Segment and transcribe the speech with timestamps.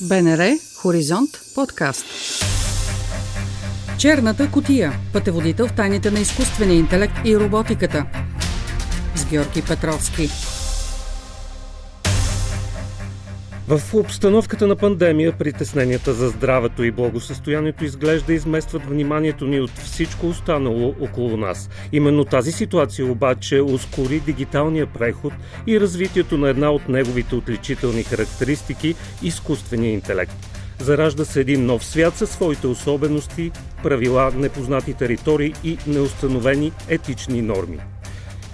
[0.00, 2.04] БНР Хоризонт подкаст.
[3.98, 4.92] Черната котия.
[5.12, 8.06] Пътеводител в тайните на изкуствения интелект и роботиката.
[9.14, 10.30] С Георги Петровски.
[13.68, 20.26] В обстановката на пандемия притесненията за здравето и благосъстоянието изглежда изместват вниманието ни от всичко
[20.26, 21.70] останало около нас.
[21.92, 25.32] Именно тази ситуация обаче ускори дигиталния преход
[25.66, 30.36] и развитието на една от неговите отличителни характеристики– изкуствения интелект.
[30.78, 33.50] Заражда се един нов свят със своите особености,
[33.82, 37.78] правила, непознати територии и неустановени етични норми.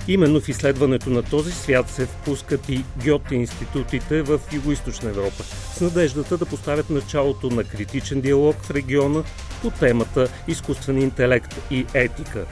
[0.09, 5.42] Именно в изследването на този свят се впускат и Гьоте институтите в Юго-Источна Европа
[5.75, 9.23] с надеждата да поставят началото на критичен диалог в региона
[9.62, 12.45] по темата изкуствен интелект и етика.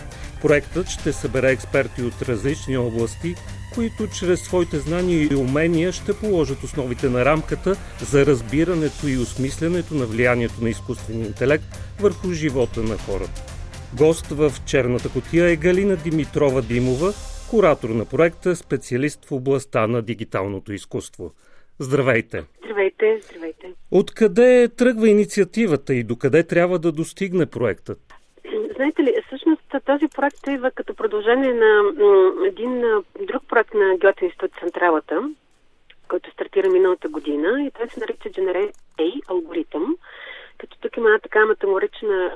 [0.43, 3.35] Проектът ще събере експерти от различни области,
[3.75, 7.77] които чрез своите знания и умения ще положат основите на рамката
[8.11, 11.65] за разбирането и осмислянето на влиянието на изкуствения интелект
[12.01, 13.43] върху живота на хората.
[13.95, 17.13] Гост в черната котия е Галина Димитрова Димова,
[17.51, 21.33] куратор на проекта, специалист в областта на дигиталното изкуство.
[21.79, 22.45] Здравейте!
[22.65, 23.73] Здравейте, здравейте!
[23.91, 27.99] Откъде тръгва инициативата и докъде трябва да достигне проектът?
[28.77, 31.83] Знаете ли, всъщност този проект идва като продължение на
[32.47, 32.83] един
[33.27, 35.31] друг проект на Гьоте институт Централата,
[36.09, 39.97] който стартира миналата година и той се нарича Generate A, алгоритъм
[40.61, 42.31] като тук има една така метаморична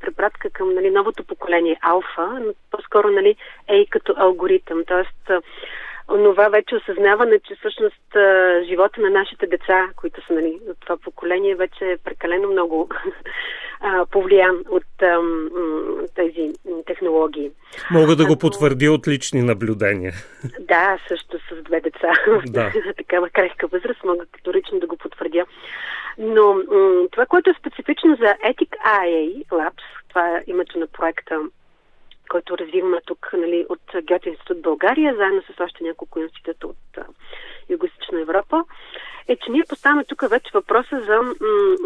[0.00, 3.36] препратка към нали, новото поколение алфа, но по-скоро нали,
[3.68, 4.84] ей като алгоритъм.
[4.86, 5.30] Тоест,
[6.08, 8.02] онова вече осъзнаване, че всъщност
[8.68, 12.88] живота на нашите деца, които са нали, от това поколение, вече е прекалено много
[14.10, 14.84] повлиян от
[16.14, 16.52] тези
[16.86, 17.50] технологии.
[17.90, 20.12] Мога да го потвърдя от лични наблюдения.
[20.60, 22.12] Да, също с две деца.
[22.46, 22.72] Да.
[22.96, 25.46] такава крехка възраст мога категорично да го потвърдя.
[26.20, 26.54] Но
[27.10, 31.40] това, което е специфично за Ethic IA Labs, това е името на проекта,
[32.28, 36.98] който развиваме тук нали, от Гьоте институт България, заедно с още няколко института от
[37.70, 38.64] Юго-Источна Европа,
[39.28, 41.18] е, че ние поставяме тук вече въпроса за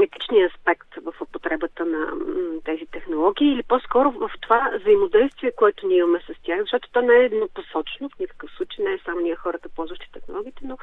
[0.02, 2.12] етичния аспект в употребата на
[2.64, 7.14] тези технологии или по-скоро в това взаимодействие, което ние имаме с тях, защото то не
[7.14, 10.78] е еднопосочно, в никакъв случай не е само ние хората, ползващи технологиите, но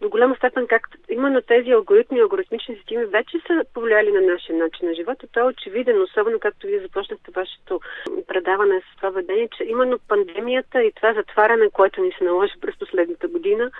[0.00, 4.58] до голяма степен как именно тези алгоритми и алгоритмични системи вече са повлияли на нашия
[4.58, 5.26] начин на живота.
[5.32, 7.80] То е очевиден, особено както вие започнахте вашето
[8.26, 12.78] предаване с това ведение, че именно пандемията и това затваряне, което ни се наложи през
[12.78, 13.70] последната година,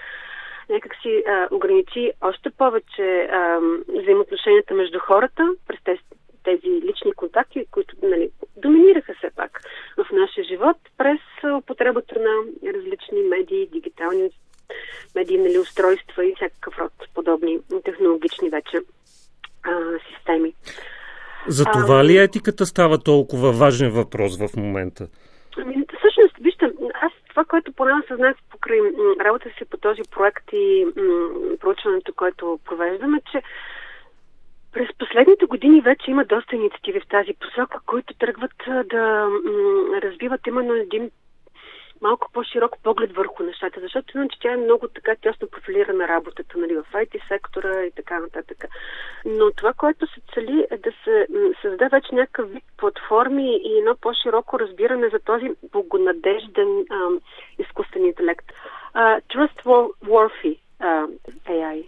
[0.71, 3.61] някак си а, ограничи още повече а,
[4.03, 6.01] взаимоотношенията между хората през тези,
[6.45, 9.61] тези лични контакти, които нали, доминираха все пак
[9.97, 11.21] в нашия живот през
[11.59, 12.35] употребата на
[12.73, 14.31] различни медии, дигитални
[15.15, 18.79] медийни нали, устройства и всякакъв род подобни технологични вече
[19.63, 19.73] а,
[20.15, 20.55] системи.
[21.49, 25.09] За това ли етиката става толкова важен въпрос в момента?
[25.59, 26.65] Ами, всъщност, вижте,
[27.03, 28.79] аз това, което поне съзнах покрай
[29.21, 33.43] работа си по този проект и м- проучването, което провеждаме, че
[34.73, 40.47] през последните години вече има доста инициативи в тази посока, които тръгват да м- развиват
[40.47, 41.11] именно един
[42.03, 46.75] малко по-широк поглед върху нещата, защото иначе тя е много така тясно профилирана работата нали,
[46.75, 48.65] в IT сектора и така нататък.
[49.25, 51.27] Но това, което се цели е да се
[51.63, 57.09] създаде вече някакъв вид платформи и едно по-широко разбиране за този благонадежден а,
[57.59, 58.47] изкуствен интелект.
[58.95, 61.09] Uh, trustworthy uh,
[61.47, 61.87] AI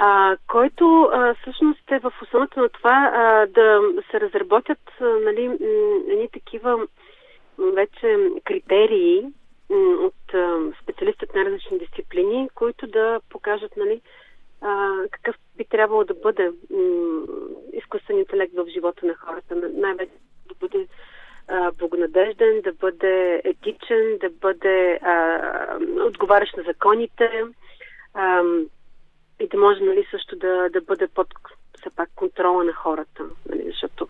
[0.00, 5.58] а, който а, всъщност е в основата на това а, да се разработят а, нали,
[6.10, 6.86] едни такива
[7.58, 9.26] вече критерии
[10.00, 10.34] от
[10.82, 14.00] специалистът на различни дисциплини, които да покажат нали,
[15.10, 16.52] какъв би трябвало да бъде
[17.72, 19.54] изкуствен интелект в живота на хората.
[19.74, 20.12] Най-вече
[20.48, 20.86] да бъде
[21.78, 25.00] благонадежден, да бъде етичен, да бъде
[26.06, 27.44] отговарящ на законите
[29.40, 31.26] и да може нали, също да, да бъде под
[31.80, 33.24] все пак контрола на хората.
[33.48, 34.08] Нали, защото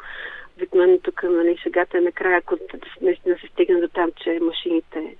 [0.58, 2.56] обикновено тук нали, шегата е накрая, ако
[3.00, 5.16] наистина се стигне до там, че машините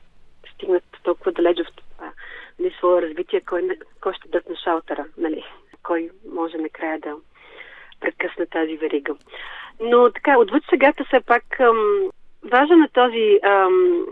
[0.54, 2.12] стигнат толкова далеч в това
[2.58, 3.68] нали, свое развитие, кой,
[4.00, 5.44] кой ще дърпне шалтера, нали?
[5.82, 7.16] кой може накрая да
[8.00, 9.14] прекъсне тази верига.
[9.80, 12.10] Но така, отвъд сегата все пак ам,
[12.44, 14.06] важен е този ам,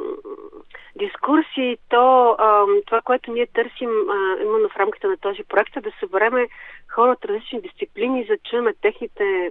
[0.97, 5.77] дискурс и то, ам, това, което ние търсим а, именно в рамките на този проект
[5.77, 6.49] е да събереме
[6.95, 9.51] хора от различни дисциплини, за да чуем техните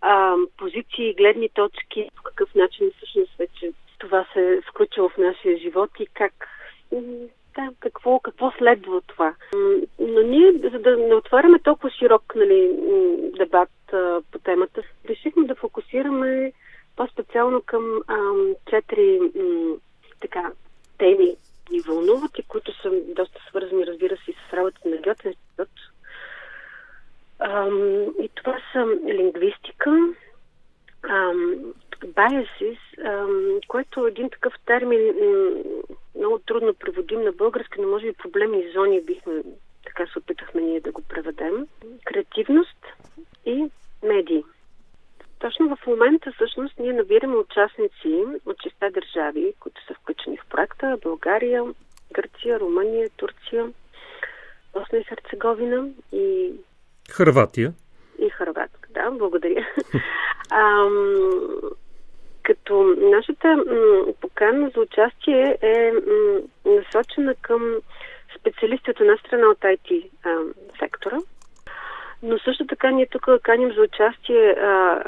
[0.00, 5.58] а, позиции, гледни точки, по какъв начин всъщност вече това се е включило в нашия
[5.58, 6.32] живот и как
[7.56, 9.34] да, какво, какво следва това.
[9.98, 12.76] но ние, за да не отваряме толкова широк нали,
[13.38, 16.52] дебат а, по темата, решихме да фокусираме
[16.96, 19.74] по-специално към ам, четири м,
[20.20, 20.52] така,
[20.98, 21.36] теми
[21.70, 25.68] ни вълнуват и които са доста свързани, разбира се, и с работата на Гьоте институт.
[27.48, 29.90] Ам, и това са лингвистика,
[31.02, 35.14] ам, biases, ам, което е един такъв термин
[36.16, 39.42] много трудно преводим на български, но може би проблемни зони бихме,
[39.84, 41.66] така се опитахме ние да го преведем.
[42.04, 42.86] Креативност
[43.46, 43.70] и
[44.02, 44.44] медии.
[45.38, 50.98] Точно в момента всъщност ние набираме участници от шеста държави, които са включени в проекта.
[51.02, 51.64] България,
[52.12, 53.72] Гърция, Румъния, Турция,
[54.72, 56.52] Босна и Херцеговина и...
[57.10, 57.72] Харватия.
[58.18, 59.66] И Харватска, да, благодаря.
[60.50, 61.34] Ам,
[62.42, 67.76] като нашата м- покана за участие е м- насочена към
[68.38, 70.38] специалисти от една страна от IT а,
[70.78, 71.18] сектора,
[72.22, 75.02] но също така ние тук каним за участие а,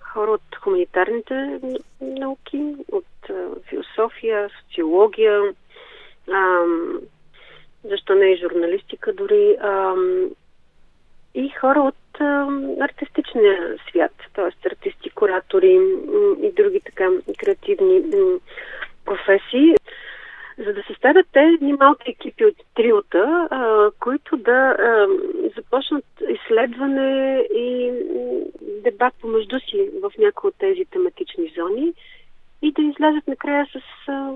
[0.00, 1.60] хора от хуманитарните
[2.00, 3.34] науки, от а,
[3.68, 5.42] философия, социология,
[6.32, 6.64] а,
[7.84, 9.94] защо не и журналистика дори, а,
[11.36, 12.20] и хора от
[12.80, 14.68] артистичния свят, т.е.
[14.68, 15.80] артисти, куратори
[16.42, 18.02] и други така креативни
[19.04, 19.74] професии
[20.58, 23.48] за да се ставят те едни малки екипи от триота,
[24.00, 24.76] които да
[25.56, 27.92] започнат изследване и
[28.84, 31.92] дебат помежду си в някои от тези тематични зони
[32.62, 34.32] и да излязат накрая с а,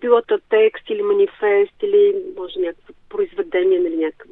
[0.00, 4.30] било то текст или манифест или може някакво произведение, нали, някакъв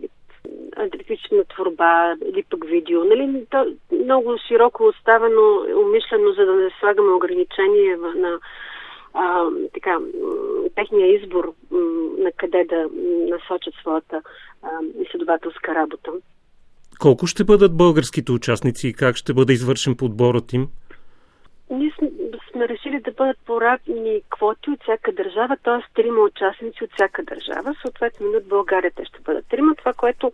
[0.77, 3.05] аналитична творба или пък видео.
[3.05, 3.67] Нали, то,
[4.05, 5.43] много широко оставено,
[5.87, 8.39] умишлено, за да не слагаме ограничения на
[9.15, 9.45] а,
[9.75, 9.99] така,
[10.75, 11.55] техния избор
[12.19, 12.89] на къде да
[13.35, 14.23] насочат своята
[14.63, 14.69] а,
[15.05, 16.11] изследователска работа.
[16.99, 20.69] Колко ще бъдат българските участници и как ще бъде извършен подборът им?
[21.71, 21.93] Ние
[22.57, 25.95] сме, решили да бъдат поравни квоти от всяка държава, т.е.
[25.95, 27.75] трима участници от всяка държава.
[27.83, 29.75] Съответно, от България те ще бъдат трима.
[29.75, 30.33] Това, което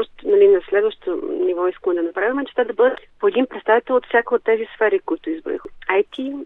[0.00, 3.46] още нали, на следващото ниво искаме да направим, е, че те да бъдат по един
[3.46, 5.62] представител от всяка от тези сфери, които изброих.
[5.90, 6.36] IT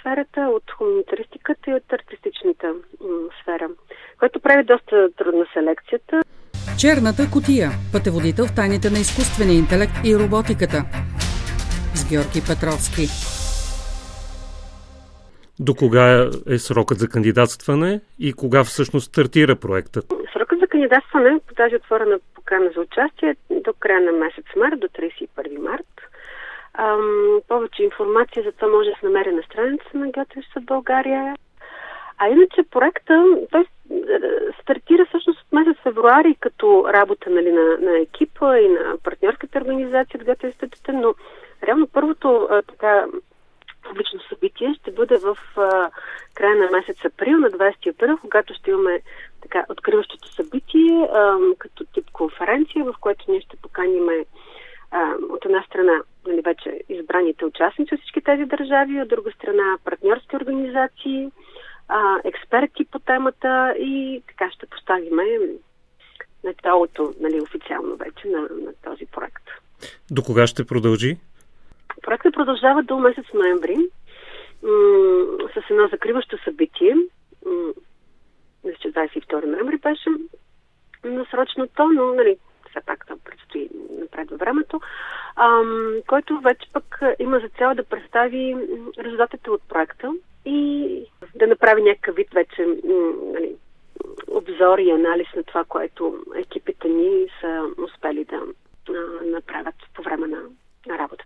[0.00, 2.74] сферата, от хуманитаристиката и от артистичната
[3.42, 3.68] сфера,
[4.18, 6.22] което прави доста трудна селекцията.
[6.78, 10.84] Черната котия– пътеводител в тайните на изкуствения интелект и роботиката.
[11.94, 13.35] С Георги Петровски.
[15.66, 20.04] До кога е срокът за кандидатстване и кога всъщност стартира проектът?
[20.32, 24.80] Срокът за кандидатстване по тази отворена покана за участие е до края на месец март,
[24.80, 25.92] до 31 март.
[26.74, 31.36] Ам, повече информация за това може да се намери на страницата на Геотрища България.
[32.18, 33.66] А иначе проекта, той е,
[34.62, 40.20] стартира всъщност от месец февруари като работа нали, на, на екипа и на партньорската организация
[40.20, 41.14] от Геотрищата, но
[41.66, 43.06] реално първото а, така
[43.96, 45.90] публично събитие ще бъде в а,
[46.34, 49.00] края на месец април, на 20 април, когато ще имаме
[49.42, 54.24] така откриващото събитие а, като тип конференция, в което ние ще поканиме
[54.90, 59.78] а, от една страна нали, вече избраните участници от всички тези държави, от друга страна
[59.84, 61.30] партньорски организации,
[61.88, 65.24] а, експерти по темата и така ще поставиме
[66.44, 69.44] началото нали, официално вече на, на този проект.
[70.10, 71.16] До кога ще продължи?
[72.02, 73.76] Проектът продължава до месец ноември
[74.62, 76.96] м- с едно закриващо събитие.
[78.64, 80.10] Мисля, че 22 ноември беше
[81.04, 82.36] насрочното, но нали,
[82.70, 83.68] все пак там предстои
[84.00, 84.80] напред във времето,
[85.36, 88.56] ам, който вече пък има за цел да представи
[88.98, 90.12] резултатите от проекта
[90.44, 92.66] и да направи някакъв вид вече
[93.34, 93.56] нали,
[94.28, 98.42] обзор и анализ на това, което екипите ни са успели да
[98.88, 100.42] а, направят по време на,
[100.86, 101.25] на работата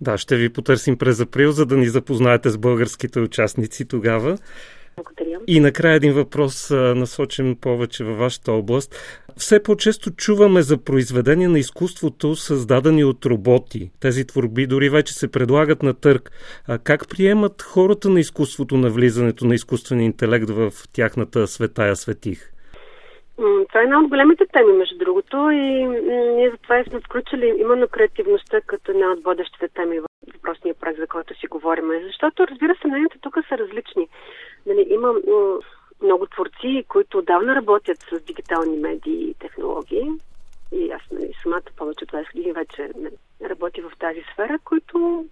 [0.00, 4.38] Да, ще ви потърсим през април, за да ни запознаете с българските участници тогава.
[4.96, 5.38] Благодаря.
[5.46, 8.96] И накрая един въпрос, насочен повече във вашата област.
[9.36, 13.90] Все по-често чуваме за произведения на изкуството, създадени от роботи.
[14.00, 16.30] Тези творби дори вече се предлагат на търг.
[16.66, 22.52] А как приемат хората на изкуството на влизането на изкуствения интелект в тяхната светая светих?
[23.68, 25.86] Това е една от големите теми, между другото, и
[26.36, 31.06] ние затова сме включили именно креативността като една от водещите теми в въпросния проект, за
[31.06, 31.90] който си говорим.
[32.06, 34.08] Защото, разбира се, мненията тук са различни.
[34.66, 35.14] Нали, има
[36.02, 40.06] много творци, които отдавна работят с дигитални медии и технологии.
[40.72, 43.14] И аз нали, самата повече от 20 години вече нали,
[43.50, 45.24] работя в тази сфера, които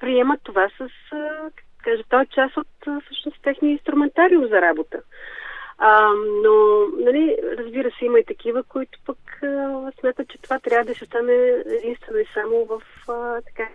[0.00, 0.88] приемат това с,
[1.84, 5.02] кажа, той е част от всъщност техния инструментариум за работа.
[5.82, 6.08] А,
[6.44, 10.94] но, нали, разбира се, има и такива, които пък а, смятат, че това трябва да
[10.94, 11.32] се стане
[11.66, 13.68] единствено и само в а, така,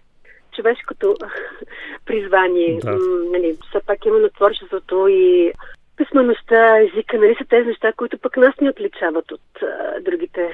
[0.56, 1.16] човешкото
[2.06, 2.80] призвание.
[2.80, 2.92] Да.
[2.92, 2.98] М,
[3.32, 5.54] нали, все пак именно творчеството и
[5.98, 10.52] писмеността, езика, нали са тези неща, които пък нас ни отличават от а, другите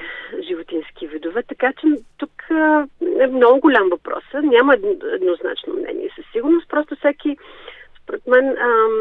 [0.48, 1.42] животински видове.
[1.42, 1.86] Така че
[2.18, 2.86] тук а,
[3.20, 4.24] е много голям въпрос.
[4.42, 4.74] Няма
[5.14, 6.68] еднозначно мнение със сигурност.
[6.68, 7.36] Просто всеки
[8.32, 8.92] мен ам,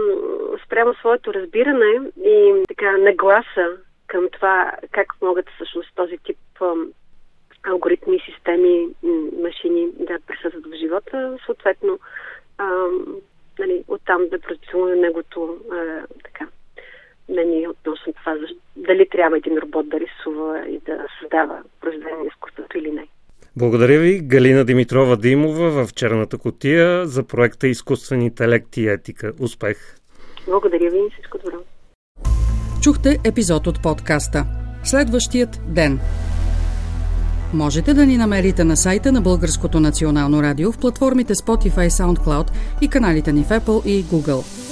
[0.66, 6.92] спрямо своето разбиране и така нагласа към това как могат всъщност този тип ам,
[7.64, 8.88] алгоритми, системи,
[9.42, 12.00] машини да присъстват в живота, съответно
[12.58, 13.16] ам,
[13.60, 16.48] нали, оттам да продиктуваме неговото а, така,
[17.30, 18.38] мнение относно това,
[18.76, 23.08] дали трябва един робот да рисува и да създава произведение изкуството или не.
[23.58, 29.32] Благодаря ви, Галина Димитрова Димова в Черната котия за проекта Изкуствен интелект и етика.
[29.40, 29.98] Успех!
[30.48, 31.58] Благодаря ви и всичко добро.
[32.82, 34.46] Чухте епизод от подкаста.
[34.84, 36.00] Следващият ден.
[37.54, 42.88] Можете да ни намерите на сайта на Българското национално радио в платформите Spotify, SoundCloud и
[42.88, 44.71] каналите ни в Apple и Google.